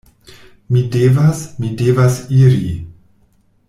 [0.77, 2.67] Mi devas, mi devas iri!